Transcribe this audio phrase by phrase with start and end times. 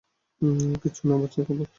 [0.83, 1.69] কিছু না বাচ্চার কাপড়, স্যার।